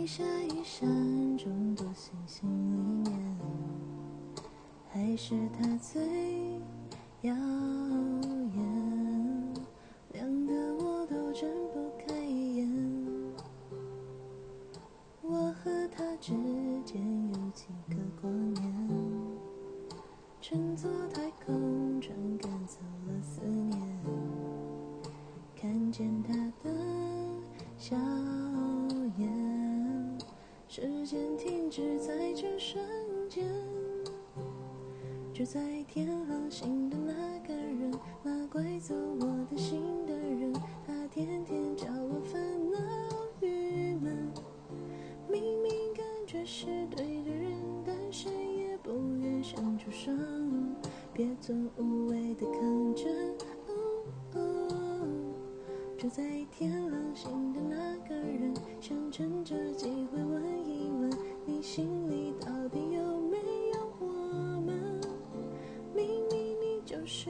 [0.00, 0.06] 一
[0.64, 0.88] 闪
[1.36, 2.48] 中的星星
[3.04, 3.36] 里面，
[4.88, 6.58] 还是他最
[7.20, 7.36] 耀眼，
[10.12, 12.66] 亮得我都睁不开眼。
[15.20, 16.32] 我和他之
[16.84, 17.02] 间
[17.34, 18.74] 有几个光年，
[20.40, 23.78] 乘坐太空船赶走了思念，
[25.54, 26.32] 看见他
[26.64, 26.74] 的
[27.76, 27.94] 笑，
[30.72, 32.80] 时间停止在这瞬
[33.28, 33.44] 间。
[35.34, 40.52] 住在天狼星的那个人，那拐走我的心的人，
[40.86, 42.78] 他天天叫我烦恼
[43.40, 44.32] 郁闷。
[45.28, 47.52] 明明感觉是对的人，
[47.84, 50.12] 但谁也不愿伸出手，
[51.12, 53.12] 别做无谓的抗争。
[53.66, 55.08] 哦哦
[55.98, 57.29] 住在天狼星
[61.60, 63.36] 你心里到底有没
[63.74, 64.06] 有我
[64.64, 64.98] 们？
[65.94, 67.28] 明明你就是